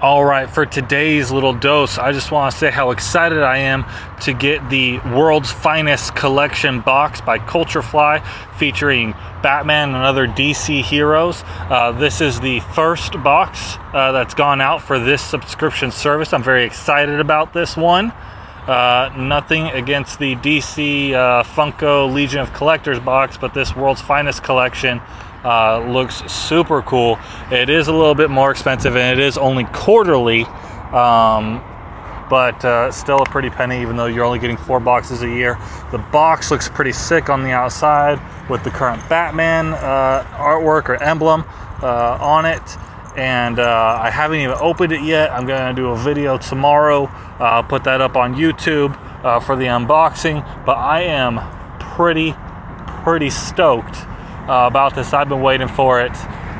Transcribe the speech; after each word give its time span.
All 0.00 0.24
right, 0.24 0.48
for 0.48 0.64
today's 0.64 1.32
little 1.32 1.52
dose, 1.52 1.98
I 1.98 2.12
just 2.12 2.30
want 2.30 2.52
to 2.52 2.56
say 2.56 2.70
how 2.70 2.92
excited 2.92 3.42
I 3.42 3.56
am 3.56 3.84
to 4.20 4.32
get 4.32 4.70
the 4.70 5.00
world's 5.00 5.50
finest 5.50 6.14
collection 6.14 6.82
box 6.82 7.20
by 7.20 7.40
Culturefly 7.40 8.24
featuring 8.58 9.14
Batman 9.42 9.96
and 9.96 10.04
other 10.04 10.28
DC 10.28 10.84
heroes. 10.84 11.42
Uh, 11.44 11.90
this 11.90 12.20
is 12.20 12.38
the 12.38 12.60
first 12.60 13.20
box 13.24 13.74
uh, 13.92 14.12
that's 14.12 14.34
gone 14.34 14.60
out 14.60 14.82
for 14.82 15.00
this 15.00 15.20
subscription 15.20 15.90
service. 15.90 16.32
I'm 16.32 16.44
very 16.44 16.62
excited 16.62 17.18
about 17.18 17.52
this 17.52 17.76
one. 17.76 18.12
Uh, 18.68 19.10
nothing 19.16 19.68
against 19.68 20.18
the 20.18 20.36
DC 20.36 21.14
uh, 21.14 21.42
Funko 21.42 22.12
Legion 22.12 22.40
of 22.40 22.52
Collectors 22.52 23.00
box, 23.00 23.38
but 23.38 23.54
this 23.54 23.74
world's 23.74 24.02
finest 24.02 24.42
collection 24.42 25.00
uh, 25.42 25.78
looks 25.88 26.16
super 26.30 26.82
cool. 26.82 27.18
It 27.50 27.70
is 27.70 27.88
a 27.88 27.92
little 27.92 28.14
bit 28.14 28.28
more 28.28 28.50
expensive 28.50 28.94
and 28.94 29.18
it 29.18 29.24
is 29.24 29.38
only 29.38 29.64
quarterly, 29.72 30.42
um, 30.92 31.64
but 32.28 32.62
uh, 32.62 32.92
still 32.92 33.22
a 33.22 33.24
pretty 33.24 33.48
penny 33.48 33.80
even 33.80 33.96
though 33.96 34.04
you're 34.04 34.26
only 34.26 34.38
getting 34.38 34.58
four 34.58 34.80
boxes 34.80 35.22
a 35.22 35.28
year. 35.28 35.58
The 35.90 35.98
box 35.98 36.50
looks 36.50 36.68
pretty 36.68 36.92
sick 36.92 37.30
on 37.30 37.42
the 37.42 37.52
outside 37.52 38.20
with 38.50 38.64
the 38.64 38.70
current 38.70 39.00
Batman 39.08 39.72
uh, 39.72 40.24
artwork 40.36 40.90
or 40.90 41.02
emblem 41.02 41.44
on 41.80 42.44
it. 42.44 42.76
And 43.16 43.58
uh, 43.58 43.98
I 44.00 44.10
haven't 44.10 44.40
even 44.40 44.56
opened 44.60 44.92
it 44.92 45.02
yet. 45.02 45.30
I'm 45.32 45.46
to 45.46 45.72
do 45.74 45.88
a 45.88 45.96
video 45.96 46.38
tomorrow, 46.38 47.04
uh, 47.40 47.62
put 47.62 47.84
that 47.84 48.00
up 48.00 48.16
on 48.16 48.34
YouTube 48.34 48.94
for 49.44 49.56
the 49.56 49.64
unboxing. 49.64 50.44
But 50.64 50.76
I 50.76 51.02
am 51.02 51.40
pretty, 51.78 52.34
pretty 53.02 53.30
stoked 53.30 53.96
uh, 54.48 54.66
about 54.66 54.94
this. 54.94 55.12
I've 55.12 55.28
been 55.28 55.42
waiting 55.42 55.68
for 55.68 56.00
it. 56.00 56.16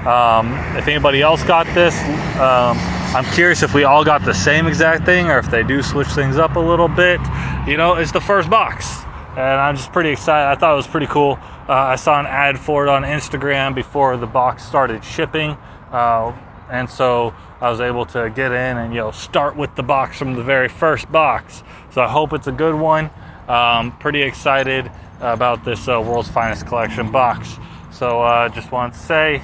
Um, 0.07 0.53
if 0.77 0.89
anybody 0.89 1.23
else 1.23 1.43
got 1.43 1.67
this, 1.75 1.99
um, 2.39 2.77
I'm 3.15 3.25
curious 3.35 3.63
if 3.63 3.73
we 3.73 3.85
all 3.85 4.05
got 4.05 4.25
the 4.25 4.35
same 4.35 4.67
exact 4.67 5.05
thing 5.05 5.27
or 5.27 5.39
if 5.39 5.51
they 5.51 5.63
do 5.63 5.83
switch 5.83 6.09
things 6.09 6.37
up 6.37 6.57
a 6.57 6.61
little 6.61 6.89
bit. 6.89 7.21
You 7.67 7.77
know, 7.77 7.95
it's 7.95 8.13
the 8.13 8.21
first 8.21 8.51
box, 8.51 9.03
and 9.31 9.41
I'm 9.41 9.77
just 9.77 9.93
pretty 9.93 10.11
excited. 10.11 10.47
I 10.47 10.55
thought 10.59 10.73
it 10.73 10.77
was 10.77 10.87
pretty 10.87 11.07
cool. 11.07 11.39
Uh, 11.69 11.73
I 11.73 11.97
saw 11.97 12.19
an 12.19 12.27
ad 12.27 12.59
for 12.59 12.87
it 12.87 12.89
on 12.89 13.03
Instagram 13.03 13.75
before 13.75 14.17
the 14.17 14.27
box 14.27 14.65
started 14.65 15.05
shipping, 15.05 15.57
uh, 15.93 16.37
and 16.71 16.89
so 16.89 17.35
I 17.61 17.71
was 17.71 17.81
able 17.81 18.07
to 18.07 18.31
get 18.31 18.53
in 18.53 18.77
and 18.77 18.93
you 18.93 19.01
know 19.01 19.11
start 19.11 19.57
with 19.57 19.75
the 19.75 19.83
box 19.83 20.19
from 20.19 20.35
the 20.35 20.43
very 20.43 20.69
first 20.69 21.11
box. 21.11 21.63
So 21.91 22.03
I 22.03 22.09
hope 22.09 22.33
it's 22.33 22.47
a 22.47 22.53
good 22.53 22.75
one. 22.75 23.11
Um, 23.49 23.97
pretty 23.99 24.23
excited 24.23 24.91
about 25.21 25.65
this 25.65 25.89
uh, 25.89 26.01
world's 26.01 26.29
finest 26.29 26.67
collection 26.67 27.11
box. 27.11 27.57
So 27.91 28.23
uh, 28.23 28.49
just 28.49 28.71
want 28.71 28.93
to 28.95 28.99
say 29.01 29.43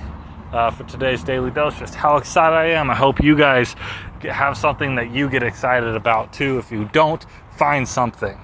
uh, 0.52 0.70
for 0.70 0.84
today's 0.84 1.24
daily 1.24 1.50
dose 1.50 1.78
just 1.78 1.94
how 1.94 2.16
excited 2.16 2.54
I 2.54 2.66
am. 2.66 2.90
I 2.90 2.94
hope 2.94 3.22
you 3.22 3.36
guys 3.36 3.74
have 4.22 4.56
something 4.56 4.94
that 4.94 5.10
you 5.10 5.28
get 5.28 5.42
excited 5.42 5.94
about 5.96 6.32
too. 6.32 6.58
If 6.58 6.70
you 6.70 6.84
don't, 6.92 7.24
find 7.56 7.86
something. 7.88 8.38